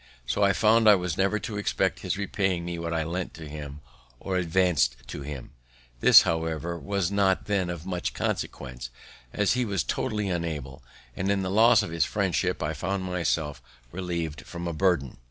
So 0.25 0.41
I 0.41 0.51
found 0.51 0.89
I 0.89 0.95
was 0.95 1.15
never 1.15 1.37
to 1.37 1.57
expect 1.59 1.99
his 1.99 2.17
repaying 2.17 2.65
me 2.65 2.79
what 2.79 2.91
I 2.91 3.03
lent 3.03 3.35
to 3.35 3.47
him 3.47 3.81
or 4.19 4.35
advanc'd 4.35 4.95
for 5.07 5.23
him. 5.23 5.51
This, 5.99 6.23
however, 6.23 6.79
was 6.79 7.11
not 7.11 7.45
then 7.45 7.69
of 7.69 7.85
much 7.85 8.15
consequence, 8.15 8.89
as 9.31 9.53
he 9.53 9.63
was 9.63 9.83
totally 9.83 10.27
unable; 10.27 10.81
and 11.15 11.29
in 11.29 11.43
the 11.43 11.51
loss 11.51 11.83
of 11.83 11.91
his 11.91 12.05
friendship 12.05 12.63
I 12.63 12.73
found 12.73 13.03
myself 13.03 13.61
relieved 13.91 14.41
from 14.41 14.67
a 14.67 14.73
burthen. 14.73 15.17